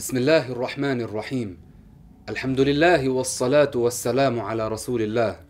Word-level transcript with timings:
بسم 0.00 0.16
الله 0.16 0.52
الرحمن 0.52 1.00
الرحيم 1.00 1.58
الحمد 2.28 2.60
لله 2.60 3.08
والصلاة 3.08 3.70
والسلام 3.74 4.40
على 4.40 4.68
رسول 4.68 5.02
الله 5.02 5.40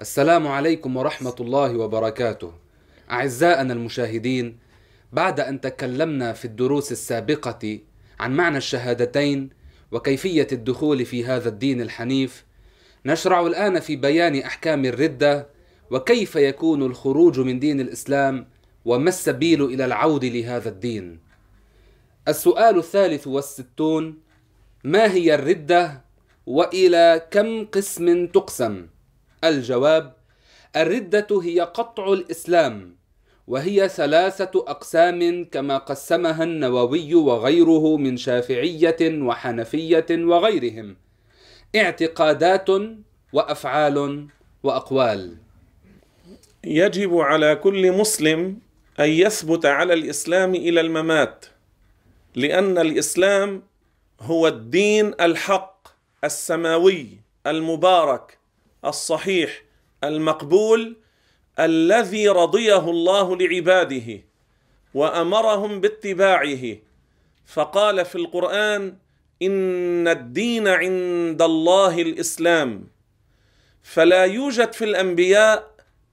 السلام 0.00 0.46
عليكم 0.46 0.96
ورحمة 0.96 1.34
الله 1.40 1.76
وبركاته 1.76 2.52
أعزائنا 3.10 3.72
المشاهدين 3.72 4.58
بعد 5.12 5.40
أن 5.40 5.60
تكلمنا 5.60 6.32
في 6.32 6.44
الدروس 6.44 6.92
السابقة 6.92 7.78
عن 8.20 8.36
معنى 8.36 8.56
الشهادتين 8.56 9.50
وكيفية 9.92 10.48
الدخول 10.52 11.04
في 11.04 11.24
هذا 11.24 11.48
الدين 11.48 11.80
الحنيف 11.80 12.44
نشرع 13.06 13.46
الآن 13.46 13.80
في 13.80 13.96
بيان 13.96 14.38
أحكام 14.38 14.84
الردة 14.84 15.46
وكيف 15.90 16.36
يكون 16.36 16.82
الخروج 16.82 17.40
من 17.40 17.58
دين 17.58 17.80
الإسلام 17.80 18.46
وما 18.84 19.08
السبيل 19.08 19.64
إلى 19.64 19.84
العود 19.84 20.24
لهذا 20.24 20.68
الدين 20.68 21.31
السؤال 22.28 22.78
الثالث 22.78 23.26
والستون 23.26 24.18
ما 24.84 25.12
هي 25.12 25.34
الردة 25.34 26.04
وإلى 26.46 27.26
كم 27.30 27.64
قسم 27.66 28.26
تقسم؟ 28.26 28.86
الجواب 29.44 30.12
الردة 30.76 31.40
هي 31.42 31.60
قطع 31.60 32.12
الإسلام 32.12 32.96
وهي 33.46 33.88
ثلاثة 33.88 34.50
أقسام 34.54 35.44
كما 35.44 35.78
قسمها 35.78 36.44
النووي 36.44 37.14
وغيره 37.14 37.96
من 37.96 38.16
شافعية 38.16 38.96
وحنفية 39.00 40.06
وغيرهم 40.10 40.96
اعتقادات 41.76 42.68
وأفعال 43.32 44.26
وأقوال 44.62 45.36
يجب 46.64 47.16
على 47.16 47.56
كل 47.56 47.92
مسلم 47.92 48.58
أن 49.00 49.08
يثبت 49.08 49.66
على 49.66 49.94
الإسلام 49.94 50.54
إلى 50.54 50.80
الممات 50.80 51.46
لأن 52.34 52.78
الإسلام 52.78 53.62
هو 54.20 54.48
الدين 54.48 55.14
الحق 55.20 55.88
السماوي 56.24 57.06
المبارك 57.46 58.38
الصحيح 58.84 59.62
المقبول 60.04 60.96
الذي 61.58 62.28
رضيه 62.28 62.90
الله 62.90 63.36
لعباده 63.36 64.20
وأمرهم 64.94 65.80
باتباعه. 65.80 66.76
فقال 67.46 68.04
في 68.04 68.14
القرآن 68.14 68.96
إن 69.42 70.08
الدين 70.08 70.68
عند 70.68 71.42
الله 71.42 72.02
الإسلام. 72.02 72.88
فلا 73.82 74.24
يوجد 74.24 74.72
في 74.72 74.84
الأنبياء 74.84 75.70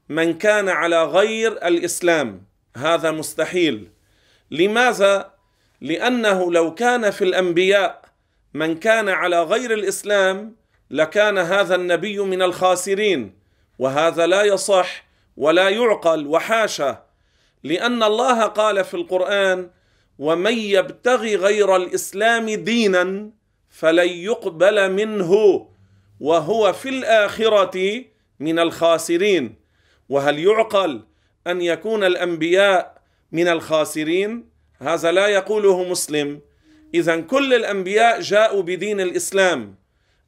من 0.10 0.38
كان 0.38 0.70
على 0.70 1.04
غير 1.06 1.52
الإسلام. 1.52 2.44
هذا 2.78 3.12
مستحيل. 3.12 3.88
لماذا؟ 4.52 5.39
لأنه 5.82 6.52
لو 6.52 6.74
كان 6.74 7.10
في 7.12 7.24
الأنبياء 7.24 8.02
من 8.54 8.76
كان 8.80 9.10
على 9.10 9.44
غير 9.44 9.74
الإسلام 9.74 10.56
لكان 10.92 11.38
هذا 11.38 11.76
النبي 11.76 12.20
من 12.20 12.42
الخاسرين 12.42 13.34
وهذا 13.80 14.28
لا 14.28 14.44
يصح 14.44 15.06
ولا 15.38 15.70
يعقل 15.70 16.28
وحاشا. 16.28 17.04
لأن 17.64 18.04
الله 18.04 18.44
قال 18.44 18.84
في 18.84 18.94
القرآن 18.94 19.70
ومن 20.20 20.58
يبتغي 20.58 21.36
غير 21.36 21.76
الإسلام 21.76 22.50
دينا 22.50 23.30
فلن 23.70 24.10
يقبل 24.10 24.92
منه 24.92 25.66
وهو 26.20 26.74
في 26.74 26.90
الآخرة 26.90 28.06
من 28.40 28.60
الخاسرين. 28.60 29.56
وهل 30.10 30.40
يعقل 30.40 31.04
أن 31.48 31.62
يكون 31.62 32.04
الأنبياء 32.04 33.02
من 33.32 33.48
الخاسرين؟ 33.48 34.50
هذا 34.80 35.12
لا 35.12 35.28
يقوله 35.28 35.84
مسلم. 35.84 36.42
اذا 36.94 37.22
كل 37.22 37.54
الأنبياء 37.54 38.22
جاءوا 38.22 38.62
بدين 38.62 39.02
الإسلام. 39.02 39.76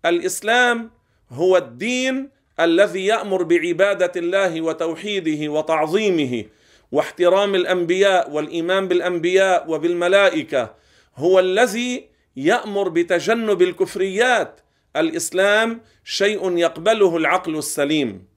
الإسلام 0.05 0.91
هو 1.29 1.57
الدين 1.57 2.29
الذي 2.59 3.05
يأمر 3.05 3.43
بعبادة 3.43 4.11
الله 4.15 4.61
وتوحيده 4.61 5.51
وتعظيمه 5.51 6.45
واحترام 6.91 7.55
الأنبياء 7.55 8.31
والإيمان 8.31 8.87
بالأنبياء 8.87 9.71
وبالملائكة. 9.71 10.75
هو 11.15 11.39
الذي 11.39 12.07
يأمر 12.35 12.89
بتجنب 12.89 13.61
الكفريات. 13.61 14.61
الإسلام 14.95 15.81
شيء 16.03 16.57
يقبله 16.57 17.17
العقل 17.17 17.57
السليم. 17.57 18.27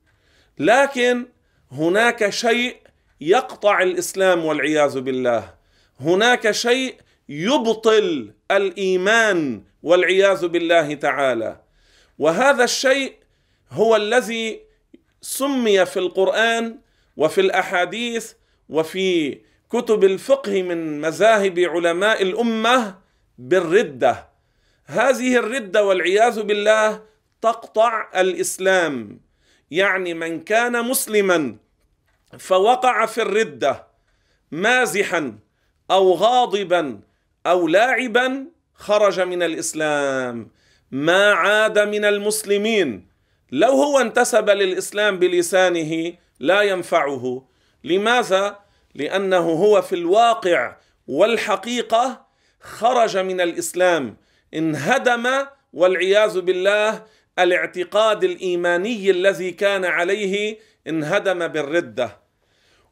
لكن 0.59 1.27
هناك 1.73 2.31
شيء 2.31 2.77
يقطع 3.21 3.83
الإسلام 3.83 4.45
والعياذ 4.45 5.01
بالله. 5.01 5.55
هناك 6.01 6.51
شيء 6.51 6.97
يبطل 7.29 8.33
الإيمان 8.51 9.63
والعياذ 9.83 10.47
بالله 10.47 10.95
تعالى. 10.95 11.61
وهذا 12.19 12.65
الشيء 12.65 13.15
هو 13.71 13.97
الذي 13.97 14.61
سمي 15.21 15.87
في 15.87 15.99
القرآن 15.99 16.79
وفي 17.17 17.41
الأحاديث 17.41 18.33
وفي 18.69 19.39
كتب 19.71 20.05
الفقه 20.05 20.63
من 20.63 21.01
مذاهب 21.01 21.59
علماء 21.59 22.23
الأمة 22.23 22.99
بالردة. 23.39 24.29
هذه 24.87 25.37
الردة 25.37 25.85
والعياذ 25.85 26.43
بالله 26.43 27.03
تقطع 27.43 28.11
الإسلام. 28.17 29.21
يعني 29.71 30.15
من 30.15 30.41
كان 30.41 30.85
مسلما 30.85 31.57
فوقع 32.39 33.07
في 33.07 33.23
الردة 33.23 33.87
مازحا 34.51 35.39
أو 35.91 36.13
غاضبا 36.13 37.01
أو 37.47 37.69
لاعبا 37.69 38.47
خرج 38.75 39.21
من 39.21 39.43
الإسلام. 39.43 40.51
ما 40.91 41.33
عاد 41.33 41.79
من 41.79 42.05
المسلمين. 42.05 43.07
لو 43.53 43.71
هو 43.71 44.01
انتسب 44.01 44.51
للإسلام 44.51 45.19
بلسانه 45.19 46.13
لا 46.41 46.63
ينفعه. 46.63 47.49
لماذا؟ 47.85 48.59
لأنه 48.95 49.51
هو 49.51 49.83
في 49.83 49.95
الواقع 49.95 50.77
والحقيقة 51.09 52.27
خرج 52.61 53.17
من 53.17 53.41
الإسلام. 53.41 54.17
انهدم 54.55 55.47
والعياذ 55.73 56.41
بالله 56.41 57.03
الاعتقاد 57.39 58.25
الإيماني 58.25 59.11
الذي 59.11 59.51
كان 59.51 59.85
عليه 59.85 60.59
انهدم 60.87 61.49
بالردة. 61.49 62.24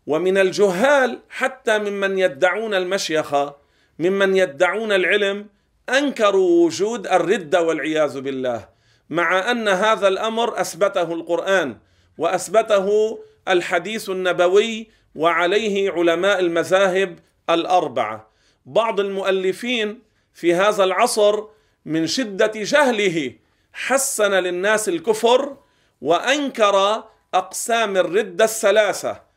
ومن 0.06 0.38
الجهال 0.38 1.18
حتى 1.30 1.78
ممن 1.78 2.18
يدعون 2.18 2.74
المشيخه 2.74 3.56
ممن 3.98 4.36
يدعون 4.36 4.92
العلم 4.92 5.46
أنكروا 5.88 6.66
وجود 6.66 7.06
الرده 7.06 7.62
والعياذ 7.62 8.20
بالله 8.20 8.68
مع 9.10 9.50
أن 9.50 9.68
هذا 9.68 10.08
الأمر 10.08 10.60
أثبته 10.60 11.12
القرآن 11.12 11.76
وأثبته 12.18 13.18
الحديث 13.48 14.10
النبوي 14.10 14.90
وعليه 15.14 15.90
علماء 15.90 16.40
المذاهب 16.40 17.18
الأربعة. 17.50 18.30
بعض 18.66 19.00
المؤلفين 19.00 20.02
في 20.34 20.54
هذا 20.54 20.84
العصر 20.84 21.44
من 21.84 22.06
شدة 22.06 22.52
جهله 22.54 23.32
حسن 23.72 24.30
للناس 24.30 24.88
الكفر 24.88 25.56
وأنكر 26.00 27.04
أقسام 27.34 27.96
الرده 27.96 28.44
الثلاثة 28.44 29.31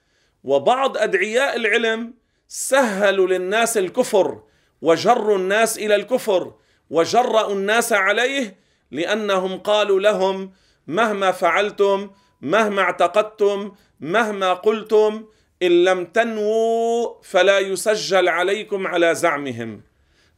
وبعض 0.46 0.98
أدعياء 0.98 1.56
العلم 1.56 2.14
سهلوا 2.48 3.28
للناس 3.28 3.78
الكفر 3.78 4.42
وجروا 4.82 5.38
الناس 5.38 5.78
إلى 5.78 5.96
الكفر 5.96 6.54
وجرأوا 6.90 7.54
الناس 7.54 7.94
عليه 7.94 8.58
لأنهم 8.92 9.58
قالوا 9.58 10.00
لهم 10.00 10.54
مهما 10.88 11.32
فعلتم 11.32 12.10
مهما 12.42 12.82
اعتقدتم 12.82 13.72
مهما 14.00 14.54
قلتم 14.54 15.26
إن 15.62 15.84
لم 15.84 16.06
تنووا 16.06 17.22
فلا 17.24 17.59
يسجل 17.59 18.30
عليكم 18.30 18.88
على 18.88 19.16
زعمهم. 19.16 19.82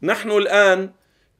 نحن 0.01 0.31
الآن 0.31 0.91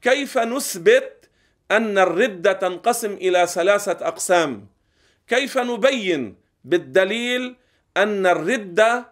كيف 0.02 0.38
نثبت 0.38 1.30
أن 1.72 1.98
الرده 1.98 2.54
تنقسم 2.54 3.13
إلى 3.13 3.48
ثلاثة 3.48 4.08
أقسام؟ 4.08 4.68
كيف 5.28 5.58
نبين 5.58 6.36
بالدليل 6.63 7.56
أن 8.04 8.26
الرده 8.26 9.08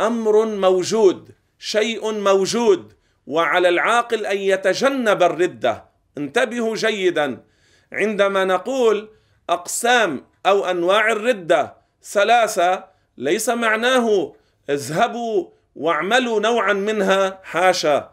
أمر 0.00 0.46
موجود 0.46 1.30
شيء 1.58 2.12
موجود 2.12 2.92
وعلى 3.26 3.68
العاقل 3.68 4.26
أن 4.26 4.38
يتجنب 4.38 5.22
الرده 5.22 5.84
انتبهوا 6.18 6.76
جيدا. 6.76 7.44
عندما 7.92 8.44
نقول 8.44 9.08
أقسام 9.50 10.26
أو 10.46 10.64
أنواع 10.70 11.12
الرده 11.12 11.74
ثلاثة 12.02 12.84
ليس 13.18 13.48
معناه 13.48 14.34
اذهبوا 14.70 15.48
واعملوا 15.76 16.40
نوعا 16.40 16.72
منها 16.72 17.40
حاشا. 17.42 18.10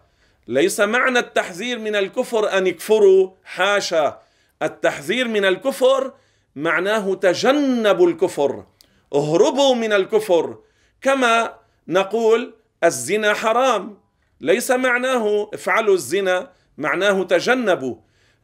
ليس 0.47 0.79
معنى 0.79 1.19
التحذير 1.19 1.79
من 1.79 1.95
الكفر 1.95 2.57
أن 2.57 2.67
يكفروا 2.67 3.31
حاشا. 3.43 4.19
التحذير 4.61 5.27
من 5.27 5.45
الكفر 5.45 6.13
معناه 6.55 7.13
تجنبوا 7.15 8.07
الكفر. 8.09 8.63
اهربوا 9.13 9.75
من 9.75 9.93
الكفر. 9.93 10.57
كما 11.01 11.53
نقول 11.87 12.53
الزنا 12.83 13.33
حرام. 13.33 13.97
ليس 14.41 14.71
معناه 14.71 15.49
افعلوا 15.53 15.93
الزنا 15.93 16.51
معناه 16.77 17.23
تجنبوا. 17.23 17.95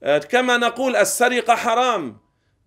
آه، 0.03 0.17
كما 0.17 0.57
نقول 0.57 0.95
السرقة 0.95 1.55
حرام. 1.55 2.17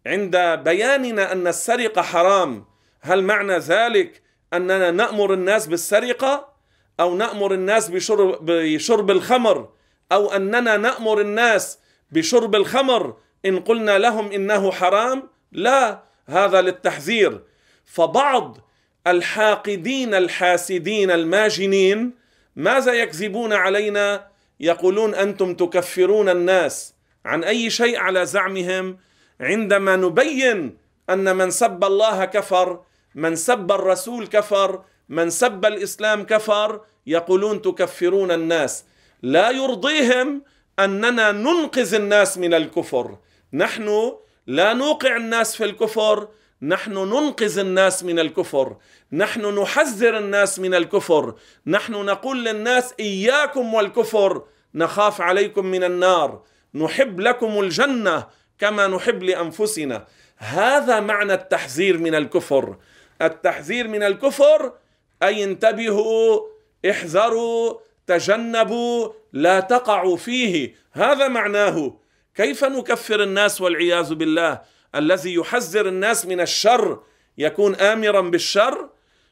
عند 0.06 0.36
بياننا 0.64 1.32
أن 1.32 1.46
السرقة 1.46 2.02
حرام 2.02 2.64
هل 3.00 3.24
معنى 3.24 3.58
ذلك 3.58 4.22
أننا 4.52 4.90
نأمر 4.90 5.32
الناس 5.34 5.66
بالسرقة؟ 5.66 6.56
أو 7.00 7.16
نأمر 7.16 7.54
الناس 7.54 7.88
بشرب, 7.88 8.46
بشرب 8.50 9.10
الخمر؟ 9.10 9.68
أو 10.12 10.32
أننا 10.32 10.76
نأمر 10.76 11.20
الناس 11.20 11.78
بشرب 12.10 12.54
الخمر 12.54 13.16
إن 13.46 13.58
قلنا 13.58 13.98
لهم 13.98 14.32
إنه 14.32 14.70
حرام؟ 14.70 15.28
لا 15.52 16.02
هذا 16.26 16.60
للتحذير. 16.60 17.42
فبعض 17.86 18.58
الحاقدين 19.06 20.14
الحاسدين 20.14 21.10
الماجنين 21.10 22.14
ماذا 22.56 22.92
يكذبون 22.92 23.52
علينا؟ 23.52 24.26
يقولون 24.60 25.14
أنتم 25.14 25.54
تكفرون 25.54 26.28
الناس 26.28 26.94
عن 27.24 27.44
أي 27.44 27.70
شيء 27.70 27.98
على 27.98 28.26
زعمهم. 28.26 28.98
عندما 29.40 29.96
نبين 29.96 30.76
أن 31.10 31.36
من 31.36 31.50
سب 31.50 31.84
الله 31.84 32.24
كفر 32.24 32.80
من 33.14 33.36
سب 33.36 33.72
الرسول 33.72 34.26
كفر 34.26 34.84
من 35.08 35.30
سب 35.30 35.64
الإسلام 35.64 36.22
كفر 36.22 36.80
يقولون 37.06 37.62
تكفرون 37.62 38.30
الناس. 38.30 38.84
لا 39.22 39.50
يرضيهم 39.50 40.42
أننا 40.78 41.32
ننقذ 41.32 41.94
الناس 41.94 42.38
من 42.38 42.54
الكفر. 42.54 43.18
نحن 43.52 44.12
لا 44.46 44.72
نوقع 44.72 45.16
الناس 45.16 45.56
في 45.56 45.64
الكفر. 45.64 46.28
نحن 46.62 46.92
ننقذ 46.92 47.58
الناس 47.58 48.04
من 48.04 48.18
الكفر 48.18 48.76
نحن 49.12 49.58
نحذر 49.58 50.18
الناس 50.18 50.58
من 50.58 50.74
الكفر 50.74 51.34
نحن 51.66 51.92
نقول 51.92 52.44
للناس 52.44 52.94
إياكم 53.00 53.74
والكفر 53.74 54.44
نخاف 54.74 55.20
عليكم 55.20 55.66
من 55.66 55.84
النار 55.84 56.42
نحب 56.74 57.20
لكم 57.20 57.60
الجنة 57.60 58.26
كما 58.58 58.86
نحب 58.86 59.22
لأنفسنا. 59.22 60.06
هذا 60.36 61.00
معنى 61.00 61.34
التحذير 61.34 61.98
من 61.98 62.14
الكفر. 62.14 62.76
التحذير 63.22 63.88
من 63.88 64.02
الكفر 64.02 64.72
أي 65.22 65.44
انتبهوا 65.44 66.40
احذروا 66.90 67.78
تجنبوا 68.06 69.12
لا 69.32 69.60
تقعوا 69.60 70.16
فيه. 70.16 70.74
هذا 70.92 71.28
معناه. 71.28 71.96
كيف 72.34 72.64
نكفر 72.64 73.22
الناس 73.22 73.60
والعياذ 73.60 74.14
بالله؟ 74.14 74.60
الذي 74.94 75.34
يحذر 75.34 75.88
الناس 75.88 76.26
من 76.26 76.40
الشر 76.40 77.02
يكون 77.38 77.74
امرا 77.74 78.20
بالشر؟ 78.20 78.88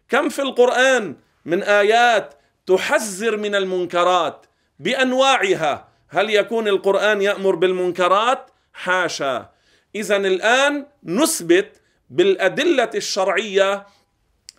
كم 0.09 0.29
في 0.29 0.43
القرآن 0.43 1.17
من 1.45 1.63
آيات 1.63 2.35
تحذر 2.67 3.37
من 3.37 3.55
المنكرات 3.55 4.47
بأنواعها؟ 4.79 5.89
هل 6.09 6.31
يكون 6.31 6.69
القرآن 6.69 7.23
يأمر 7.23 7.55
بالمنكرات؟ 7.55 8.51
حاشا. 8.73 9.51
اذا 9.95 10.17
الآن 10.17 10.87
نثبت 11.05 11.81
بالأدلة 12.11 12.91
الشرعية 12.95 13.87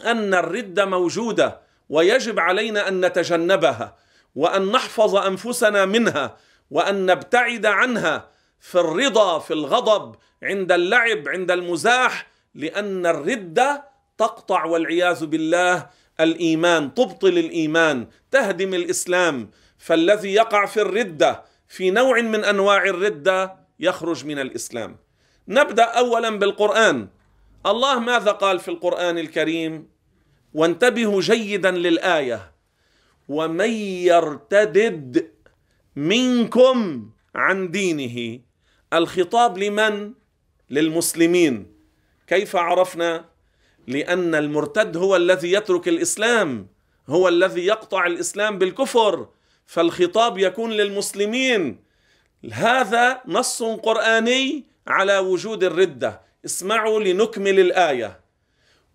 أن 0.05 0.33
الرده 0.33 0.85
موجودة 0.85 1.61
ويجب 1.89 2.39
علينا 2.39 2.87
أن 2.87 3.05
نتجنبها 3.05 3.95
وأن 4.35 4.71
نحفظ 4.71 5.15
أنفسنا 5.15 5.85
منها 5.85 6.37
وأن 6.71 7.05
نبتعد 7.05 7.65
عنها 7.65 8.27
في 8.59 8.79
الرضا 8.79 9.39
في 9.39 9.53
الغضب 9.53 10.15
عند 10.45 10.71
اللعب 10.71 11.27
عند 11.27 11.51
المزاح 11.51 12.27
لأن 12.55 13.05
الرده 13.05 13.83
تقطع 14.17 14.65
والعياذ 14.65 15.25
بالله 15.25 15.89
الإيمان 16.19 16.93
تبطل 16.93 17.37
الإيمان 17.37 18.07
تهدم 18.31 18.73
الإسلام. 18.73 19.49
فالذي 19.77 20.33
يقع 20.33 20.65
في 20.65 20.81
الرده 20.81 21.43
في 21.67 21.91
نوع 21.91 22.21
من 22.21 22.43
أنواع 22.43 22.83
الرده 22.83 23.55
يخرج 23.79 24.25
من 24.25 24.39
الإسلام. 24.39 24.97
نبدأ 25.47 25.83
اولا 25.83 26.29
بالقرآن. 26.29 27.07
الله 27.65 27.99
ماذا 27.99 28.31
قال 28.31 28.59
في 28.59 28.67
القرآن 28.67 29.17
الكريم؟ 29.17 29.87
وانتبهوا 30.53 31.21
جيدا 31.21 31.71
للآية. 31.71 32.51
ومن 33.29 33.69
يرتدد 34.09 35.31
منكم 35.95 37.09
عن 37.35 37.71
دينه؟ 37.71 38.39
الخطاب 38.93 39.57
لمن؟ 39.57 40.13
للمسلمين. 40.69 41.67
كيف 42.27 42.55
عرفنا؟ 42.55 43.25
لأن 43.87 44.35
المرتد 44.35 44.97
هو 44.97 45.15
الذي 45.15 45.51
يترك 45.51 45.87
الإسلام 45.87 46.67
هو 47.07 47.27
الذي 47.27 47.65
يقطع 47.65 48.05
الإسلام 48.05 48.57
بالكفر 48.57 49.27
فالخطاب 49.65 50.37
يكون 50.37 50.71
للمسلمين. 50.71 51.77
هذا 52.51 53.21
نص 53.27 53.63
قرآني 53.63 54.63
على 54.87 55.17
وجود 55.17 55.63
الردة. 55.63 56.21
اسمعوا 56.45 56.99
لنكمل 56.99 57.59
الآية. 57.59 58.19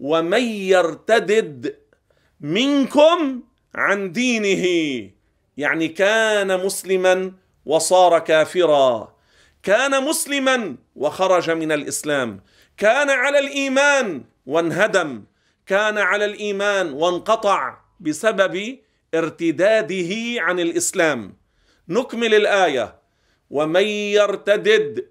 ومن 0.00 0.42
يرتدد 0.42 1.76
منكم 2.40 3.42
عن 3.74 4.12
دينه 4.12 4.64
يعني 5.56 5.88
كان 5.88 6.64
مسلما 6.64 7.32
وصار 7.66 8.18
كافرا. 8.18 9.14
كان 9.62 10.04
مسلما 10.04 10.76
وخرج 10.96 11.50
من 11.50 11.72
الإسلام. 11.72 12.40
كان 12.76 13.10
على 13.10 13.38
الإيمان 13.38 14.24
وانهدم. 14.46 15.24
كان 15.66 15.98
على 15.98 16.24
الإيمان 16.24 16.92
وانقطع 16.92 17.78
بسبب 18.00 18.78
ارتداده 19.14 20.14
عن 20.42 20.60
الإسلام. 20.60 21.36
نكمل 21.88 22.34
الآية. 22.34 23.00
ومن 23.50 23.84
يرتدد 23.84 25.08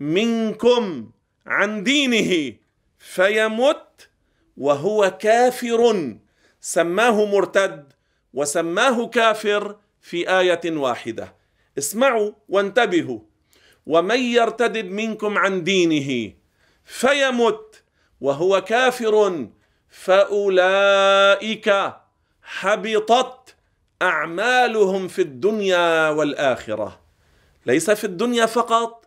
منكم 0.00 1.10
عن 1.46 1.82
دينه 1.82 2.54
فيمت 2.98 4.08
وهو 4.56 5.18
كافر. 5.20 6.14
سماه 6.60 7.24
مرتد 7.24 7.92
وسماه 8.34 9.06
كافر 9.06 9.76
في 10.00 10.38
آية 10.38 10.60
واحدة. 10.66 11.34
اسمعوا 11.78 12.32
وانتبهوا. 12.48 13.27
ومن 13.88 14.20
يرتدد 14.20 14.84
منكم 14.84 15.38
عن 15.38 15.64
دينه 15.64 16.32
فيمت 16.84 17.82
وهو 18.20 18.60
كافر 18.60 19.46
فأولئك 19.88 21.74
حبطت 22.42 23.54
أعمالهم 24.02 25.08
في 25.08 25.22
الدنيا 25.22 26.08
والآخرة. 26.10 27.00
ليس 27.66 27.90
في 27.90 28.04
الدنيا 28.04 28.46
فقط 28.46 29.06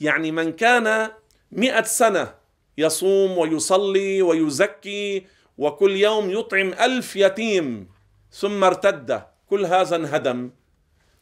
يعني 0.00 0.32
من 0.32 0.52
كان 0.52 1.10
مئة 1.52 1.82
سنة 1.82 2.34
يصوم 2.78 3.38
ويصلي 3.38 4.22
ويزكي 4.22 5.26
وكل 5.58 5.90
يوم 5.96 6.30
يطعم 6.30 6.72
ألف 6.72 7.16
يتيم 7.16 7.88
ثم 8.32 8.64
ارتد 8.64 9.22
كل 9.50 9.66
هذا 9.66 9.96
انهدم 9.96 10.50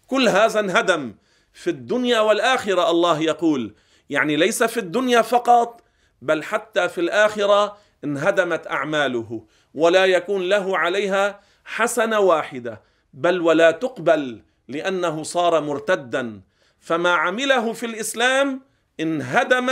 كل 0.06 0.28
هذا 0.28 0.60
انهدم. 0.60 1.14
في 1.54 1.70
الدنيا 1.70 2.20
والآخرة 2.20 2.90
الله 2.90 3.20
يقول. 3.20 3.74
يعني 4.10 4.36
ليس 4.36 4.62
في 4.62 4.80
الدنيا 4.80 5.22
فقط 5.22 5.82
بل 6.22 6.42
حتى 6.42 6.88
في 6.88 7.00
الآخرة 7.00 7.76
انهدمت 8.04 8.66
أعماله 8.66 9.46
ولا 9.74 10.04
يكون 10.04 10.48
له 10.48 10.78
عليها 10.78 11.40
حسنة 11.64 12.18
واحدة 12.20 12.80
بل 13.14 13.40
ولا 13.40 13.70
تقبل 13.70 14.42
لأنه 14.68 15.22
صار 15.22 15.60
مرتدا. 15.60 16.40
فما 16.80 17.14
عمله 17.14 17.72
في 17.72 17.86
الإسلام 17.86 18.60
انهدم 19.00 19.70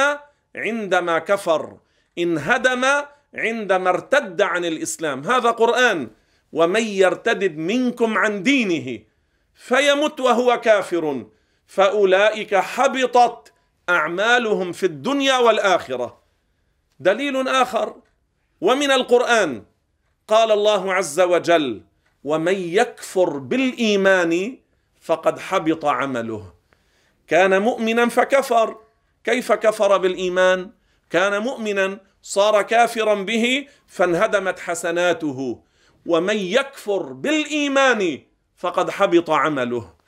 عندما 0.56 1.18
كفر 1.18 1.78
انهدم 2.18 2.84
عندما 3.34 3.90
ارتد 3.90 4.42
عن 4.42 4.64
الإسلام. 4.64 5.24
هذا 5.24 5.50
قرآن 5.50 6.10
ومن 6.52 6.82
يرتدد 6.82 7.56
منكم 7.56 8.18
عن 8.18 8.42
دينه 8.42 9.02
فيمت 9.54 10.20
وهو 10.20 10.60
كافر. 10.60 11.26
فأولئك 11.72 12.54
حبطت 12.54 13.52
أعمالهم 13.88 14.72
في 14.72 14.86
الدنيا 14.86 15.38
والآخرة. 15.38 16.22
دليل 17.00 17.48
آخر 17.48 17.96
ومن 18.60 18.90
القرآن 18.90 19.64
قال 20.28 20.52
الله 20.52 20.94
عز 20.94 21.20
وجل 21.20 21.82
ومن 22.24 22.54
يكفر 22.54 23.38
بالإيمان 23.38 24.58
فقد 25.00 25.38
حبط 25.38 25.84
عمله. 25.84 26.52
كان 27.28 27.62
مؤمنا 27.62 28.08
فكفر. 28.08 28.76
كيف 29.24 29.52
كفر 29.52 29.96
بالإيمان؟ 29.96 30.70
كان 31.10 31.42
مؤمنا 31.42 32.00
صار 32.22 32.62
كافرا 32.62 33.14
به 33.14 33.66
فانهدمت 33.86 34.58
حسناته. 34.58 35.62
ومن 36.06 36.36
يكفر 36.36 37.02
بالإيمان 37.02 38.18
فقد 38.56 38.90
حبط 38.90 39.30
عمله. 39.30 40.01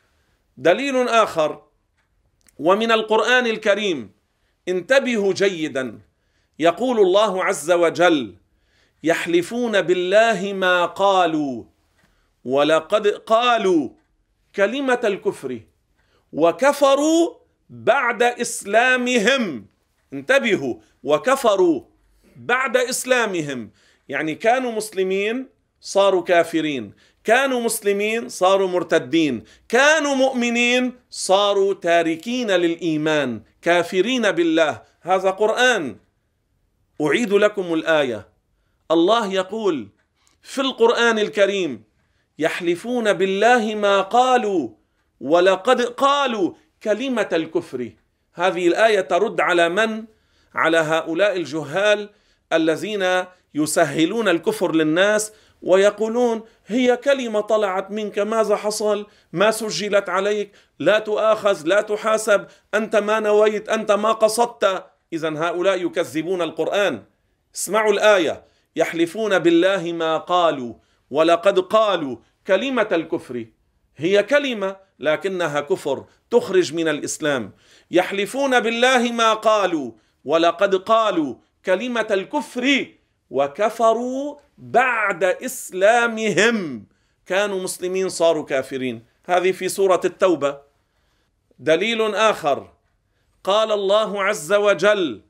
دليل 0.56 1.08
آخر 1.08 1.62
ومن 2.58 2.92
القرآن 2.92 3.46
الكريم 3.46 4.12
انتبهوا 4.68 5.32
جيدا. 5.32 5.98
يقول 6.58 7.00
الله 7.00 7.44
عز 7.44 7.70
وجل 7.70 8.34
يحلفون 9.02 9.82
بالله 9.82 10.52
ما 10.52 10.86
قالوا 10.86 11.64
ولقد 12.44 13.06
قالوا 13.06 13.88
كلمة 14.54 15.00
الكفر 15.04 15.60
وكفروا 16.32 17.34
بعد 17.70 18.22
إسلامهم. 18.22 19.66
انتبهوا 20.12 20.74
وكفروا 21.02 21.82
بعد 22.36 22.76
إسلامهم. 22.76 23.70
يعني 24.08 24.34
كانوا 24.34 24.72
مسلمين 24.72 25.48
صاروا 25.80 26.22
كافرين. 26.22 26.92
كانوا 27.24 27.60
مسلمين 27.60 28.28
صاروا 28.28 28.68
مرتدين. 28.68 29.44
كانوا 29.68 30.14
مؤمنين 30.14 30.92
صاروا 31.10 31.74
تاركين 31.74 32.50
للإيمان 32.50 33.42
كافرين 33.62 34.30
بالله. 34.30 34.82
هذا 35.00 35.30
قرآن. 35.30 35.96
أعيد 37.00 37.32
لكم 37.32 37.74
الآية. 37.74 38.28
الله 38.90 39.32
يقول 39.32 39.88
في 40.42 40.60
القرآن 40.60 41.18
الكريم 41.18 41.84
يحلفون 42.38 43.12
بالله 43.12 43.74
ما 43.74 44.00
قالوا 44.00 44.68
ولقد 45.20 45.82
قالوا 45.82 46.52
كلمة 46.82 47.28
الكفر. 47.32 47.90
هذه 48.34 48.68
الآية 48.68 49.00
ترد 49.00 49.40
على 49.40 49.68
من؟ 49.68 50.04
على 50.54 50.78
هؤلاء 50.78 51.36
الجهال 51.36 52.10
الذين 52.52 53.24
يسهلون 53.54 54.28
الكفر 54.28 54.74
للناس 54.74 55.32
ويقولون 55.64 56.42
هي 56.66 56.96
كلمة 56.96 57.40
طلعت 57.40 57.90
منك 57.90 58.18
ماذا 58.18 58.56
حصل؟ 58.56 59.06
ما 59.32 59.50
سجلت 59.50 60.08
عليك؟ 60.08 60.52
لا 60.78 60.98
تؤاخذ 60.98 61.62
لا 61.64 61.80
تحاسب 61.80 62.46
أنت 62.74 62.96
ما 62.96 63.20
نويت 63.20 63.68
أنت 63.68 63.92
ما 63.92 64.12
قصدت. 64.12 64.84
اذا 65.12 65.28
هؤلاء 65.28 65.86
يكذبون 65.86 66.42
القرآن. 66.42 67.02
اسمعوا 67.54 67.92
الآية. 67.92 68.44
يحلفون 68.76 69.38
بالله 69.38 69.92
ما 69.92 70.16
قالوا 70.16 70.74
ولقد 71.10 71.58
قالوا 71.58 72.16
كلمة 72.46 72.88
الكفر. 72.92 73.46
هي 73.96 74.22
كلمة 74.22 74.76
لكنها 74.98 75.60
كفر 75.60 76.04
تخرج 76.30 76.74
من 76.74 76.88
الإسلام. 76.88 77.52
يحلفون 77.90 78.60
بالله 78.60 79.12
ما 79.12 79.34
قالوا 79.34 79.92
ولقد 80.24 80.74
قالوا 80.74 81.34
كلمة 81.64 82.06
الكفر. 82.10 82.86
وكفروا 83.30 84.36
بعد 84.58 85.24
إسلامهم. 85.24 86.86
كانوا 87.26 87.62
مسلمين 87.62 88.08
صاروا 88.08 88.44
كافرين. 88.44 89.04
هذه 89.26 89.52
في 89.52 89.68
سورة 89.68 90.00
التوبة. 90.04 90.60
دليل 91.58 92.14
آخر. 92.14 92.72
قال 93.44 93.72
الله 93.72 94.22
عز 94.22 94.52
وجل 94.52 95.22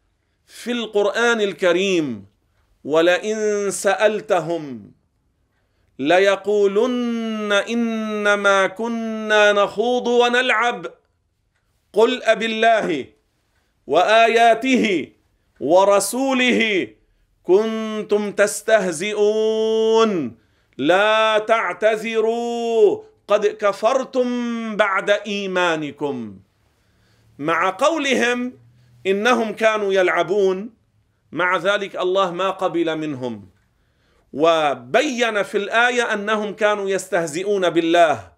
في 0.47 0.73
القرآن 0.73 1.41
الكريم 1.41 2.27
ولئن 2.85 3.71
سألتهم 3.71 4.93
ليقولن 5.99 7.53
إنما 7.53 8.67
كنا 8.67 9.53
نخوض 9.53 10.07
ونلعب 10.07 10.87
قل 11.93 12.23
ابالله 12.23 13.07
وآياته 13.87 15.13
ورسوله 15.61 16.89
كنتم 17.45 18.33
تستهزئون. 18.33 20.37
لا 20.79 21.39
تعتذروا. 21.39 23.03
قد 23.29 23.47
كفرتم 23.47 24.29
بعد 24.77 25.11
إيمانكم. 25.11 26.37
مع 27.39 27.71
قولهم 27.71 28.53
إنهم 29.07 29.53
كانوا 29.53 29.93
يلعبون. 29.93 30.71
مع 31.33 31.57
ذلك 31.57 31.97
الله 31.97 32.33
ما 32.33 32.51
قبل 32.51 32.99
منهم. 32.99 33.49
وبين 34.33 35.43
في 35.43 35.59
الآية 35.59 36.13
أنهم 36.13 36.55
كانوا 36.55 36.91
يستهزئون 36.91 37.71
بالله 37.71 38.33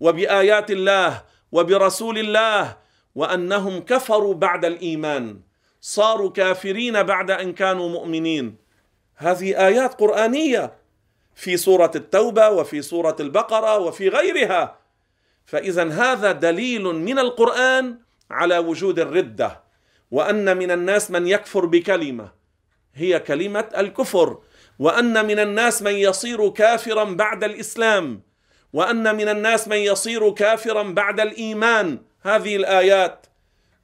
وبآيات 0.00 0.70
الله 0.70 1.22
وبرسول 1.52 2.18
الله 2.18 2.76
وأنهم 3.14 3.80
كفروا 3.80 4.34
بعد 4.34 4.64
الإيمان. 4.64 5.40
صاروا 5.80 6.30
كافرين 6.30 7.02
بعد 7.02 7.30
أن 7.30 7.52
كانوا 7.52 7.88
مؤمنين. 7.88 8.56
هذه 9.16 9.66
آيات 9.66 9.94
قرآنية 9.94 10.72
في 11.34 11.56
سورة 11.56 11.90
التوبة 11.94 12.48
وفي 12.48 12.82
سورة 12.82 13.16
البقرة 13.20 13.78
وفي 13.78 14.08
غيرها. 14.08 14.78
فإذا 15.46 15.88
هذا 15.88 16.32
دليل 16.32 16.82
من 16.84 17.18
القرآن 17.18 17.98
على 18.30 18.58
وجود 18.58 18.98
الردة 18.98 19.60
وأن 20.10 20.56
من 20.56 20.70
الناس 20.70 21.10
من 21.10 21.26
يكفر 21.26 21.66
بكلمة. 21.66 22.32
هي 22.94 23.20
كلمة 23.20 23.68
الكفر. 23.76 24.38
وأن 24.78 25.26
من 25.26 25.38
الناس 25.38 25.82
من 25.82 25.94
يصير 25.94 26.48
كافرا 26.48 27.04
بعد 27.04 27.44
الإسلام. 27.44 28.22
وأن 28.72 29.16
من 29.16 29.28
الناس 29.28 29.68
من 29.68 29.76
يصير 29.76 30.30
كافرا 30.30 30.82
بعد 30.82 31.20
الإيمان. 31.20 31.98
هذه 32.22 32.56
الآيات. 32.56 33.26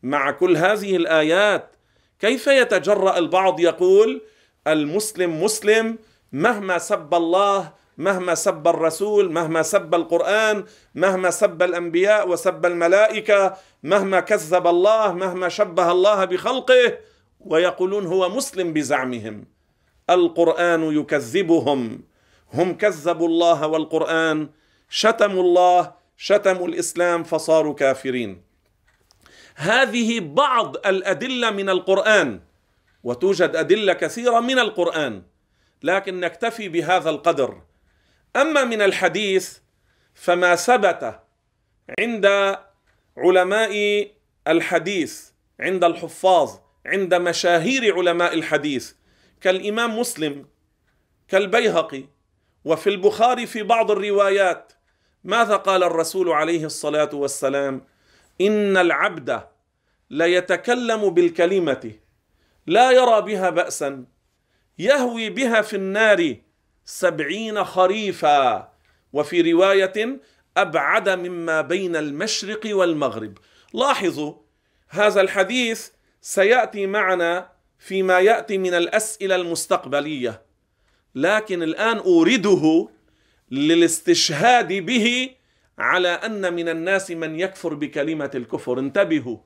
مع 0.03 0.31
كل 0.31 0.57
هذه 0.57 0.97
الآيات 0.97 1.76
كيف 2.21 2.47
يتجرأ 2.47 3.19
البعض 3.19 3.61
يقول 3.61 4.23
المسلم 4.67 5.43
مسلم 5.43 5.99
مهما 6.33 6.79
سب 6.79 7.15
الله 7.15 7.73
مهما 7.99 8.35
سب 8.35 8.69
الرسول 8.69 9.33
مهما 9.33 9.63
سب 9.63 9.95
القرآن 9.95 10.65
مهما 10.95 11.31
سب 11.31 11.63
الأنبياء 11.63 12.29
وسب 12.29 12.67
الملائكة 12.67 13.57
مهما 13.83 14.21
كذب 14.21 14.67
الله 14.67 15.13
مهما 15.13 15.49
شبه 15.49 15.93
الله 15.93 16.25
بخلقه 16.25 16.99
ويقولون 17.41 18.07
هو 18.07 18.29
مسلم 18.29 18.73
بزعمهم. 18.73 19.45
القرآن 20.11 20.83
يكذبهم. 20.83 22.03
هم 22.53 22.75
كذبوا 22.75 23.29
الله 23.29 23.67
والقرآن 23.67 24.49
شتموا 24.89 25.43
الله 25.43 25.93
شتموا 26.17 26.69
الإسلام 26.69 27.25
فصاروا 27.25 27.75
كافرين. 27.75 28.46
هذه 29.57 30.21
بعض 30.21 30.77
الأدلة 30.77 31.51
من 31.51 31.69
القرآن 31.69 32.41
وتوجد 33.03 33.57
أدلة 33.57 33.93
كثيرة 33.93 34.41
من 34.41 34.59
القرآن 34.59 35.23
لكن 35.83 36.21
نكتفي 36.21 36.69
بهذا 36.69 37.11
القدر. 37.11 37.63
أما 38.37 38.65
من 38.65 38.83
الحديث 38.83 39.59
فما 40.15 40.57
ثبت 40.57 41.21
عند 42.01 42.57
علماء 43.17 44.07
الحديث 44.49 45.31
عند 45.61 45.85
الحفاظ 45.85 46.51
عند 46.87 47.15
مشاهير 47.15 47.97
علماء 47.97 48.35
الحديث 48.35 48.93
كالإمام 49.41 49.99
مسلم 49.99 50.47
كالبيهقي 51.29 52.05
وفي 52.65 52.91
البخاري 52.91 53.47
في 53.47 53.63
بعض 53.63 53.91
الروايات. 53.91 54.73
ماذا 55.25 55.57
قال 55.57 55.83
الرسول 55.83 56.29
عليه 56.29 56.65
الصلاة 56.65 57.11
والسلام؟ 57.13 57.87
إن 58.41 58.77
العبد 58.77 59.41
ليتكلم 60.11 61.11
بالكلمة 61.11 61.93
لا 62.67 62.91
يرى 62.91 63.23
بها 63.23 63.51
باسا 63.51 64.05
يهوي 64.79 65.31
بها 65.31 65.61
في 65.61 65.77
النار 65.77 66.37
سبعين 66.85 67.65
خريفا 67.65 68.73
وفي 69.13 69.53
رواية 69.53 70.21
أبعد 70.57 71.09
مما 71.09 71.61
بين 71.61 71.97
المشرق 71.97 72.61
والمغرب. 72.65 73.39
لاحظوا 73.75 74.35
هذا 74.89 75.21
الحديث 75.21 75.89
سيأتي 76.21 76.87
معنا 76.87 77.49
فيما 77.79 78.21
يأتي 78.21 78.59
من 78.59 78.75
الأسئلة 78.75 79.37
المستقبلية 79.37 80.43
لكن 81.15 81.63
الآن 81.63 81.97
اورده 81.99 82.89
للاستشهاد 83.51 84.73
به 84.73 85.31
على 85.79 86.09
أن 86.09 86.55
من 86.55 86.69
الناس 86.69 87.11
من 87.11 87.41
يكفر 87.41 87.75
بكلمة 87.75 88.31
الكفر. 88.35 88.79
انتبهوا. 88.79 89.39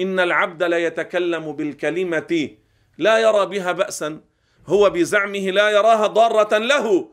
إن 0.00 0.20
العبد 0.20 0.62
لا 0.62 0.78
يتكلم 0.78 1.52
بالكلمة 1.52 2.50
لا 2.98 3.18
يرى 3.18 3.46
بها 3.46 3.72
باسا. 3.72 4.20
هو 4.66 4.90
بزعمه 4.90 5.50
لا 5.50 5.70
يراها 5.70 6.06
ضارة 6.06 6.58
له. 6.58 7.08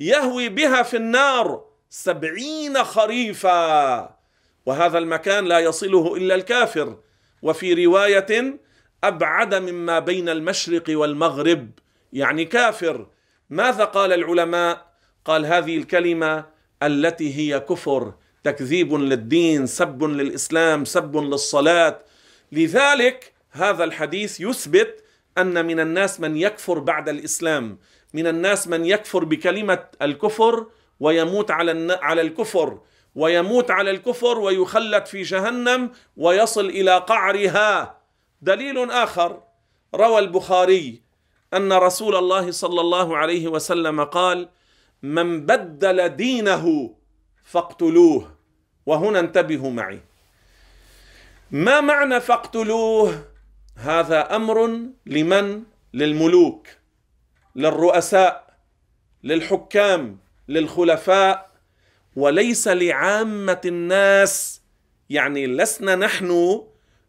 يهوي 0.00 0.48
بها 0.48 0.82
في 0.82 0.96
النار 0.96 1.64
سبعين 1.90 2.84
خريفا. 2.84 4.16
وهذا 4.66 4.98
المكان 4.98 5.44
لا 5.44 5.58
يصله 5.58 6.16
إلا 6.16 6.34
الكافر. 6.34 6.98
وفي 7.42 7.84
رواية 7.84 8.60
أبعد 9.04 9.54
مما 9.54 9.98
بين 9.98 10.28
المشرق 10.28 10.84
والمغرب 10.88 11.70
يعني 12.12 12.44
كافر. 12.44 13.06
ماذا 13.50 13.84
قال 13.84 14.12
العلماء؟ 14.12 14.94
قال 15.24 15.46
هذه 15.46 15.76
الكلمة 15.76 16.53
التي 16.82 17.34
هي 17.36 17.60
كفر 17.60 18.14
تكذيب 18.44 18.94
للدين 18.94 19.66
سب 19.66 20.02
للإسلام 20.04 20.84
سب 20.84 21.16
للصلاة. 21.16 21.98
لذلك 22.52 23.32
هذا 23.50 23.84
الحديث 23.84 24.40
يثبت 24.40 25.04
أن 25.38 25.66
من 25.66 25.80
الناس 25.80 26.20
من 26.20 26.36
يكفر 26.36 26.78
بعد 26.78 27.08
الإسلام 27.08 27.78
من 28.14 28.26
الناس 28.26 28.68
من 28.68 28.84
يكفر 28.84 29.24
بكلمة 29.24 29.84
الكفر 30.02 30.66
ويموت 31.00 31.50
على 31.50 31.98
على 32.02 32.20
الكفر 32.20 32.78
ويموت 33.14 33.70
على 33.70 33.90
الكفر 33.90 34.38
ويخلد 34.38 35.06
في 35.06 35.22
جهنم 35.22 35.90
ويصل 36.16 36.66
إلى 36.66 36.98
قعرها. 36.98 37.98
دليل 38.42 38.90
آخر 38.90 39.42
روى 39.94 40.18
البخاري 40.18 41.02
أن 41.54 41.72
رسول 41.72 42.16
الله 42.16 42.50
صلى 42.50 42.80
الله 42.80 43.16
عليه 43.16 43.48
وسلم 43.48 44.04
قال 44.04 44.48
من 45.04 45.46
بدل 45.46 46.08
دينه 46.08 46.94
فاقتلوه. 47.44 48.34
وهنا 48.86 49.20
انتبهوا 49.20 49.70
معي. 49.70 50.00
ما 51.50 51.80
معنى 51.80 52.20
فاقتلوه؟ 52.20 53.24
هذا 53.76 54.36
أمر 54.36 54.80
لمن؟ 55.06 55.62
للملوك 55.94 56.68
للرؤساء 57.56 58.56
للحكام 59.22 60.18
للخلفاء. 60.48 61.50
وليس 62.16 62.68
لعامة 62.68 63.60
الناس 63.64 64.62
يعني 65.10 65.46
لسنا 65.46 65.96
نحن 65.96 66.62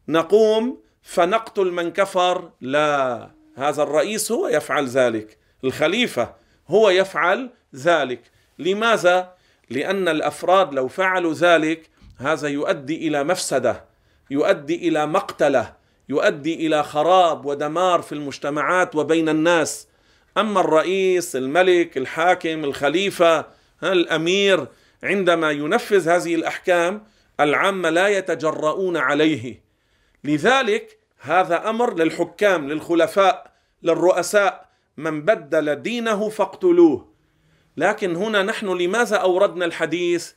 نقوم 0.07 0.81
فنقتل 1.01 1.71
من 1.71 1.91
كفر. 1.91 2.51
لا 2.61 3.31
هذا 3.55 3.83
الرئيس 3.83 4.31
هو 4.31 4.47
يفعل 4.47 4.85
ذلك 4.87 5.37
الخليفة. 5.63 6.44
هو 6.67 6.89
يفعل 6.89 7.49
ذلك. 7.75 8.21
لماذا؟ 8.59 9.33
لأن 9.69 10.07
الأفراد 10.07 10.73
لو 10.73 10.87
فعلوا 10.87 11.33
ذلك 11.33 11.89
هذا 12.17 12.47
يؤدي 12.47 13.07
إلى 13.07 13.23
مفسدة 13.23 13.85
يؤدي 14.31 14.87
إلى 14.87 15.07
مقتلة 15.07 15.73
يؤدي 16.09 16.67
إلى 16.67 16.83
خراب 16.83 17.45
ودمار 17.45 18.01
في 18.01 18.11
المجتمعات 18.11 18.95
وبين 18.95 19.29
الناس. 19.29 19.87
أما 20.37 20.59
الرئيس 20.59 21.35
الملك 21.35 21.97
الحاكم 21.97 22.63
الخليفة 22.63 23.45
الأمير 23.83 24.67
عندما 25.03 25.51
ينفذ 25.51 26.09
هذه 26.09 26.35
الأحكام 26.35 27.03
العامة 27.39 27.89
لا 27.89 28.07
يتجرؤون 28.07 28.97
عليه. 28.97 29.63
لذلك 30.23 30.99
هذا 31.19 31.69
أمر 31.69 31.95
للحكام 31.95 32.69
للخلفاء 32.69 33.51
للرؤساء. 33.83 34.64
من 34.97 35.21
بدل 35.21 35.75
دينه 35.75 36.29
فاقتلوه. 36.29 37.15
لكن 37.77 38.15
هنا 38.15 38.43
نحن 38.43 38.67
لماذا 38.67 39.15
أوردنا 39.15 39.65
الحديث 39.65 40.31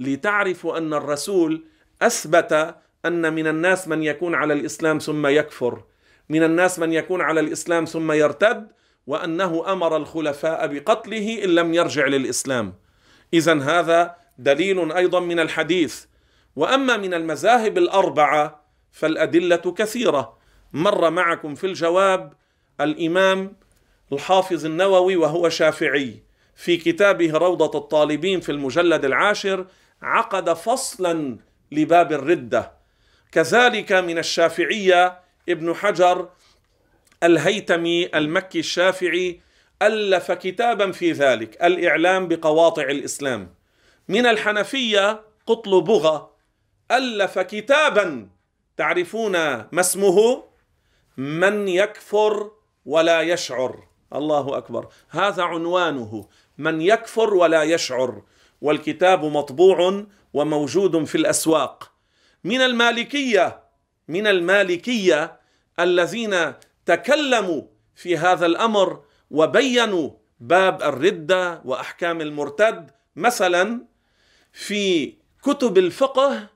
لتعرفوا 0.00 0.78
أن 0.78 0.94
الرسول 0.94 1.64
أثبت 2.02 2.76
أن 3.06 3.34
من 3.34 3.46
الناس 3.46 3.88
من 3.88 4.02
يكون 4.02 4.34
على 4.34 4.52
الإسلام 4.54 4.98
ثم 4.98 5.26
يكفر 5.26 5.82
من 6.28 6.42
الناس 6.42 6.78
من 6.78 6.92
يكون 6.92 7.20
على 7.20 7.40
الإسلام 7.40 7.84
ثم 7.84 8.12
يرتد 8.12 8.68
وأنه 9.06 9.72
أمر 9.72 9.96
الخلفاء 9.96 10.66
بقتله 10.66 11.44
إن 11.44 11.48
لم 11.48 11.74
يرجع 11.74 12.06
للإسلام. 12.06 12.74
اذا 13.34 13.62
هذا 13.62 14.16
دليل 14.38 14.92
أيضا 14.92 15.20
من 15.20 15.40
الحديث. 15.40 16.04
وأما 16.56 16.96
من 16.96 17.14
المذاهب 17.14 17.78
الأربعة 17.78 18.64
فالأدلة 18.92 19.56
كثيرة. 19.56 20.38
مر 20.72 21.10
معكم 21.10 21.54
في 21.54 21.66
الجواب 21.66 22.32
الإمام 22.80 23.56
الحافظ 24.12 24.66
النووي 24.66 25.16
وهو 25.16 25.48
شافعي. 25.48 26.22
في 26.56 26.76
كتابه 26.76 27.32
روضة 27.32 27.78
الطالبين 27.78 28.40
في 28.40 28.52
المجلد 28.52 29.04
العاشر 29.04 29.66
عقد 30.02 30.52
فصلا 30.52 31.38
لباب 31.72 32.12
الردة. 32.12 32.72
كذلك 33.32 33.92
من 33.92 34.18
الشافعية 34.18 35.18
ابن 35.48 35.74
حجر 35.74 36.28
الهيتمي 37.22 38.06
المكي 38.14 38.58
الشافعي 38.58 39.40
ألف 39.82 40.32
كتابا 40.32 40.92
في 40.92 41.12
ذلك 41.12 41.64
الإعلام 41.64 42.28
بقواطع 42.28 42.82
الإسلام. 42.82 43.54
من 44.08 44.26
الحنفية 44.26 45.20
قطل 45.46 45.80
بغى 45.80 46.30
ألف 46.90 47.38
كتابا 47.38 48.28
تعرفون 48.76 49.32
ما 49.72 49.80
اسمه؟ 49.80 50.44
من 51.16 51.68
يكفر 51.68 52.50
ولا 52.86 53.20
يشعر. 53.20 53.87
الله 54.14 54.58
أكبر. 54.58 54.88
هذا 55.08 55.42
عنوانه. 55.42 56.28
من 56.58 56.80
يكفر 56.80 57.34
ولا 57.34 57.62
يشعر. 57.62 58.22
والكتاب 58.60 59.24
مطبوع 59.24 60.04
وموجود 60.32 61.04
في 61.04 61.14
الأسواق. 61.14 61.92
من 62.44 62.60
المالكية 62.60 63.64
من 64.08 64.26
المالكية 64.26 65.40
الذين 65.80 66.52
تكلموا 66.86 67.62
في 67.94 68.16
هذا 68.16 68.46
الأمر 68.46 69.02
وبينوا 69.30 70.10
باب 70.40 70.82
الردة 70.82 71.62
وأحكام 71.64 72.20
المرتد. 72.20 72.90
مثلا 73.16 73.86
في 74.52 75.14
كتب 75.42 75.78
الفقه 75.78 76.48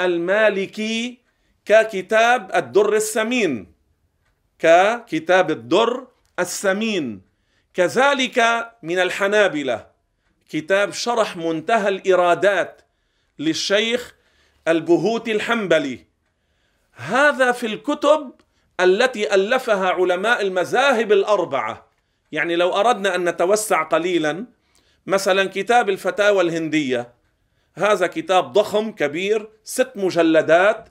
المالكي 0.00 1.18
ككتاب 1.64 2.50
الدر 2.54 2.96
السمين 2.96 3.72
ككتاب 4.58 5.50
الدر 5.50 6.06
السمين. 6.38 7.22
كذلك 7.74 8.68
من 8.82 8.98
الحنابلة. 8.98 9.86
كتاب 10.48 10.92
شرح 10.92 11.36
منتهى 11.36 11.88
الإرادات 11.88 12.82
للشيخ 13.38 14.14
البهوتي 14.68 15.32
الحنبلي. 15.32 16.04
هذا 16.92 17.52
في 17.52 17.66
الكتب 17.66 18.32
التي 18.80 19.34
ألفها 19.34 19.88
علماء 19.90 20.42
المذاهب 20.42 21.12
الأربعة. 21.12 21.86
يعني 22.32 22.56
لو 22.56 22.72
أردنا 22.72 23.14
أن 23.14 23.28
نتوسع 23.28 23.82
قليلا 23.82 24.46
مثلا 25.06 25.48
كتاب 25.48 25.88
الفتاوى 25.88 26.40
الهندية. 26.40 27.14
هذا 27.74 28.06
كتاب 28.06 28.52
ضخم 28.52 28.92
كبير 28.92 29.48
ست 29.64 29.92
مجلدات 29.96 30.88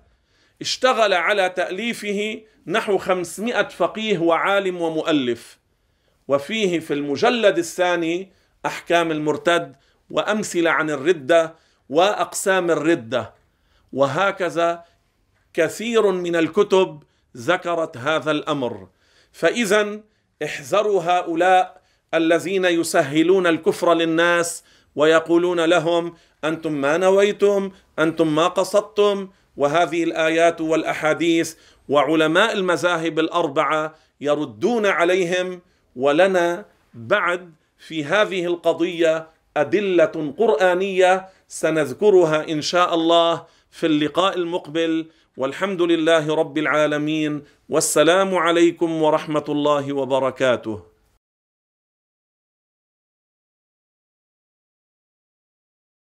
اشتغل 0.63 1.13
على 1.13 1.49
تأليفه 1.49 2.41
نحو 2.67 2.97
خمسمائة 2.97 3.67
فقيه 3.67 4.17
وعالم 4.17 4.81
ومؤلف. 4.81 5.59
وفيه 6.27 6.79
في 6.79 6.93
المجلد 6.93 7.57
الثاني 7.57 8.31
أحكام 8.65 9.11
المرتد 9.11 9.75
وأمثلة 10.09 10.71
عن 10.71 10.89
الردة 10.89 11.55
وأقسام 11.89 12.71
الردة. 12.71 13.33
وهكذا 13.93 14.83
كثير 15.53 16.11
من 16.11 16.35
الكتب 16.35 17.03
ذكرت 17.37 17.97
هذا 17.97 18.31
الأمر. 18.31 18.87
فإذا 19.31 20.01
احذروا 20.43 21.03
هؤلاء 21.03 21.81
الذين 22.13 22.65
يسهلون 22.65 23.47
الكفر 23.47 23.93
للناس 23.93 24.63
ويقولون 24.95 25.65
لهم 25.65 26.15
أنتم 26.43 26.71
ما 26.73 26.97
نويتم 26.97 27.71
أنتم 27.99 28.35
ما 28.35 28.47
قصدتم 28.47 29.29
وهذه 29.57 30.03
الآيات 30.03 30.61
والأحاديث 30.61 31.55
وعلماء 31.89 32.53
المذاهب 32.53 33.19
الأربعة 33.19 33.95
يردون 34.21 34.85
عليهم 34.85 35.61
ولنا 35.95 36.65
بعد 36.93 37.53
في 37.77 38.05
هذه 38.05 38.45
القضية 38.45 39.27
أدلة 39.57 40.33
قرآنية 40.37 41.29
سنذكرها 41.47 42.49
إن 42.49 42.61
شاء 42.61 42.93
الله 42.93 43.45
في 43.71 43.85
اللقاء 43.85 44.37
المقبل. 44.37 45.05
والحمد 45.37 45.81
لله 45.81 46.35
رب 46.35 46.57
العالمين. 46.57 47.43
والسلام 47.69 48.35
عليكم 48.35 49.01
ورحمة 49.01 49.43
الله 49.49 49.93
وبركاته. 49.93 50.92